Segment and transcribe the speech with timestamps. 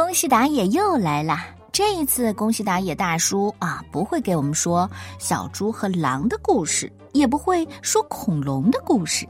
[0.00, 1.44] 恭喜打野又来啦！
[1.70, 9.28] 这一次，恭喜打野大叔啊，不会给我们说小猪和狼的故事，也不会说恐龙的故事，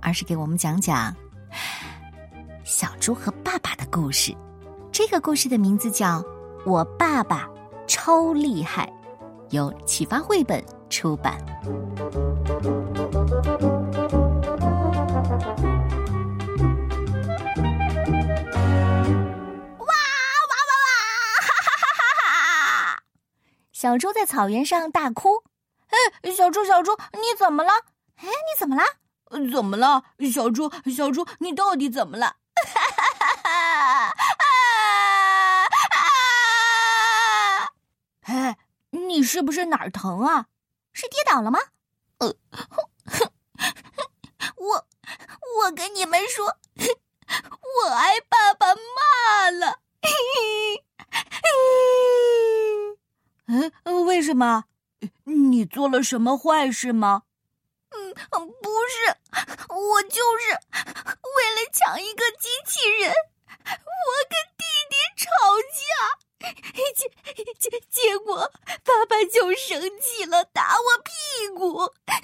[0.00, 1.12] 而是给我们讲讲
[2.62, 4.32] 小猪和爸爸的故事。
[4.92, 6.20] 这个故事的名字叫
[6.64, 7.48] 《我爸爸
[7.88, 8.86] 超厉害》，
[9.50, 11.36] 由启发绘本出版。
[23.82, 25.42] 小猪在草原上大哭，
[25.88, 27.72] 哎，小猪，小猪，你怎么了？
[28.14, 28.84] 哎，你怎么了？
[29.50, 30.04] 怎么了？
[30.32, 32.36] 小猪，小猪，你到底怎么了？
[32.54, 33.02] 哈哈
[33.42, 33.50] 哈！
[34.38, 35.66] 啊
[37.58, 37.72] 啊！
[38.26, 38.56] 哎，
[38.90, 40.46] 你是不是哪儿疼啊？
[40.92, 41.58] 是跌倒了吗？
[42.18, 42.32] 呃，
[44.58, 44.86] 我
[45.58, 46.46] 我跟你们说，
[46.78, 49.80] 我挨爸爸骂了。
[53.84, 54.64] 嗯，什么？
[55.24, 57.22] 你做了什么坏事吗？
[57.90, 58.14] 嗯，
[58.62, 59.16] 不是，
[59.68, 63.12] 我就是为了抢一个机器人，
[63.66, 65.26] 我跟弟弟吵
[65.76, 65.84] 架，
[67.58, 68.50] 结结结果
[68.84, 72.16] 爸爸就生气了，打我屁股，很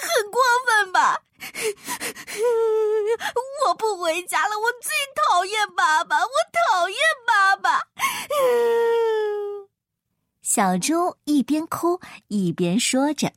[0.00, 1.22] 很过分吧？
[3.66, 7.80] 我不回家了，我最讨厌爸爸，我讨厌爸爸。
[10.52, 13.32] 小猪一边哭一边说着，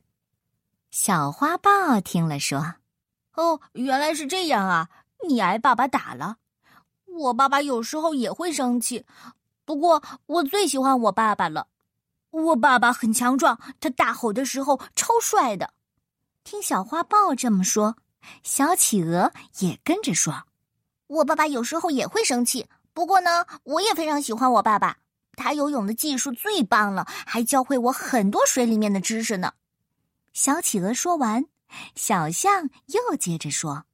[0.90, 2.74] 小花豹听了说
[3.38, 4.88] ：“哦，原来是这样啊！
[5.28, 6.38] 你挨爸爸打了。
[7.06, 9.06] 我爸爸有时候也会生气，
[9.64, 11.68] 不过我最喜欢我爸爸了。
[12.32, 15.72] 我爸爸很强壮，他大吼的时候超帅的。”
[16.42, 17.94] 听小花豹这么说，
[18.42, 20.34] 小企鹅也跟着说
[21.06, 24.96] ：“我爸爸有时候也会生气，不过呢，我也非常喜欢我爸爸。”
[25.36, 29.52] 他游泳的技术最棒了，还教会我很多水里面的知识呢。
[30.32, 31.44] 小企鹅说完，
[31.94, 33.84] 小象又接着说：“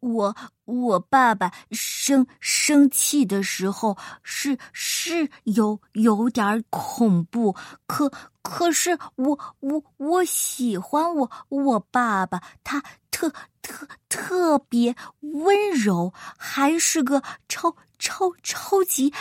[0.00, 7.54] 我我爸爸生生气的时候是是有有点恐怖，
[7.86, 13.32] 可可是我我我喜欢我我爸爸，他特
[13.62, 19.12] 特特别温柔，还是个超超超级。”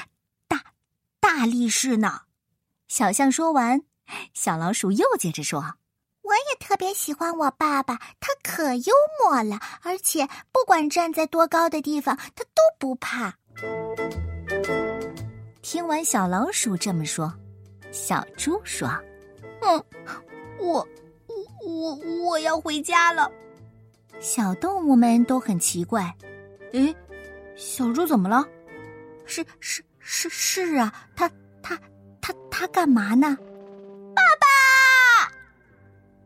[1.28, 2.22] 大力士呢？
[2.88, 3.82] 小象说完，
[4.36, 5.60] 小老鼠又接着说
[6.22, 13.34] ：“我也特别喜欢我爸爸，他可幽默了，而且不管站在多高的地方，他都不怕。”
[15.64, 17.34] 听完小老鼠这么说，
[17.92, 18.88] 小猪说
[19.66, 19.84] ：“嗯，
[20.60, 20.88] 我
[21.28, 23.28] 我我我要回家了。”
[24.22, 26.16] 小动物们都很奇怪
[26.74, 26.96] ：“诶，
[27.56, 28.48] 小猪怎么了？
[29.26, 31.28] 是是。”是是啊，他
[31.64, 31.76] 他
[32.22, 33.36] 他他干嘛呢？
[34.14, 35.34] 爸爸！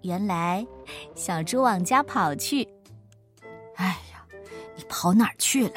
[0.02, 0.68] 原来
[1.16, 2.68] 小猪往家跑去。
[3.76, 4.26] 哎呀，
[4.76, 5.76] 你跑哪儿去了？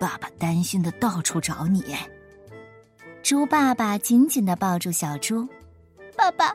[0.00, 1.96] 爸爸担心的到处找你。
[3.22, 5.48] 猪爸爸紧紧的抱住小猪。
[6.16, 6.52] 爸爸，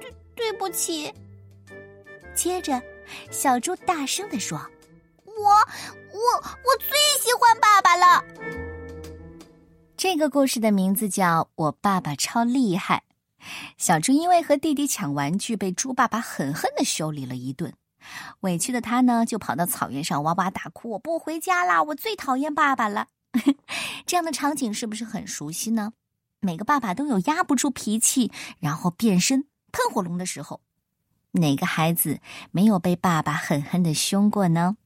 [0.00, 1.14] 对对不起。
[2.34, 2.82] 接着，
[3.30, 4.58] 小猪大声的说
[5.24, 6.75] ：“我我我
[10.08, 13.02] 这个故事的名字叫《我爸爸超厉害》。
[13.76, 17.74] 小猪因为和弟弟抢玩具，被猪爸爸狠狠的修理了一顿。
[18.42, 21.82] 委屈的他呢，就跑到草原上哇哇大哭：“我不回家啦！
[21.82, 23.08] 我最讨厌爸爸了。
[24.06, 25.92] ”这样的场景是不是很熟悉呢？
[26.38, 28.30] 每个爸爸都有压不住脾气，
[28.60, 30.60] 然后变身喷火龙的时候。
[31.32, 32.20] 哪个孩子
[32.52, 34.76] 没有被爸爸狠狠的凶过呢？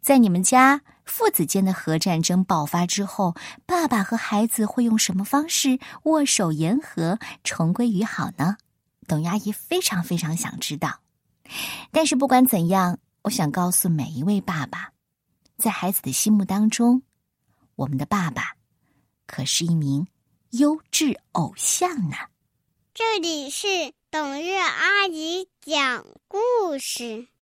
[0.00, 3.34] 在你们家父子间的核战争爆发之后，
[3.66, 8.56] 爸爸和孩子会用什么方式握手言和、重归于好呢？
[9.06, 11.00] 董阿姨非常非常想知道。
[11.90, 14.92] 但是不管怎样，我想告诉每一位爸爸，
[15.56, 17.02] 在孩子的心目当中，
[17.74, 18.52] 我们的爸爸
[19.26, 20.06] 可是一名
[20.50, 22.16] 优质偶像呢。
[22.94, 23.66] 这里是
[24.10, 26.38] 董月阿姨讲故
[26.78, 27.26] 事。